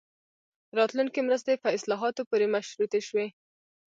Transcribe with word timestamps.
راتلونکې 0.77 1.25
مرستې 1.27 1.53
په 1.63 1.69
اصلاحاتو 1.77 2.21
پورې 2.29 2.45
مشروطې 2.53 3.01
شوې. 3.07 3.27